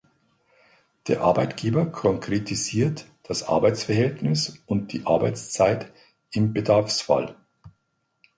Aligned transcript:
Der 1.07 1.21
Arbeitgeber 1.21 1.85
konkretisiert 1.85 3.05
das 3.21 3.43
Arbeitsverhältnis 3.43 4.59
und 4.65 4.93
die 4.93 5.05
Arbeitszeit 5.05 5.93
im 6.31 6.53
Bedarfsfall. 6.53 7.35